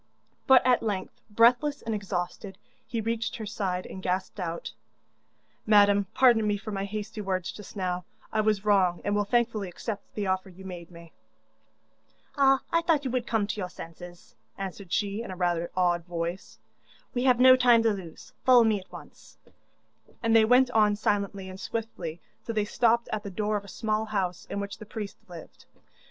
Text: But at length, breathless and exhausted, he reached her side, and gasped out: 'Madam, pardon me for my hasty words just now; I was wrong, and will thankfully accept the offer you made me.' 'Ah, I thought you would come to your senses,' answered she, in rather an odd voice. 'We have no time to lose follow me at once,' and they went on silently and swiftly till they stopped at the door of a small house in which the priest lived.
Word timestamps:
But 0.47 0.65
at 0.65 0.81
length, 0.81 1.21
breathless 1.29 1.83
and 1.83 1.93
exhausted, 1.93 2.57
he 2.87 3.01
reached 3.01 3.35
her 3.35 3.45
side, 3.45 3.85
and 3.85 4.01
gasped 4.01 4.39
out: 4.39 4.73
'Madam, 5.67 6.07
pardon 6.15 6.47
me 6.47 6.57
for 6.57 6.71
my 6.71 6.85
hasty 6.85 7.21
words 7.21 7.51
just 7.51 7.75
now; 7.75 8.03
I 8.33 8.41
was 8.41 8.65
wrong, 8.65 9.01
and 9.05 9.15
will 9.15 9.25
thankfully 9.25 9.69
accept 9.69 10.15
the 10.15 10.25
offer 10.25 10.49
you 10.49 10.65
made 10.65 10.89
me.' 10.89 11.13
'Ah, 12.35 12.61
I 12.73 12.81
thought 12.81 13.05
you 13.05 13.11
would 13.11 13.27
come 13.27 13.45
to 13.45 13.59
your 13.61 13.69
senses,' 13.69 14.33
answered 14.57 14.91
she, 14.91 15.21
in 15.21 15.31
rather 15.33 15.65
an 15.65 15.69
odd 15.77 16.03
voice. 16.05 16.57
'We 17.13 17.25
have 17.25 17.39
no 17.39 17.55
time 17.55 17.83
to 17.83 17.93
lose 17.93 18.33
follow 18.43 18.63
me 18.63 18.79
at 18.79 18.91
once,' 18.91 19.37
and 20.23 20.35
they 20.35 20.45
went 20.45 20.71
on 20.71 20.95
silently 20.95 21.47
and 21.47 21.59
swiftly 21.59 22.19
till 22.43 22.55
they 22.55 22.65
stopped 22.65 23.07
at 23.13 23.21
the 23.21 23.29
door 23.29 23.55
of 23.55 23.63
a 23.63 23.67
small 23.67 24.05
house 24.05 24.47
in 24.49 24.59
which 24.59 24.79
the 24.79 24.85
priest 24.87 25.17
lived. 25.29 25.67